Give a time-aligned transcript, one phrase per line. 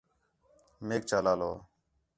[0.87, 1.51] میک چا لالو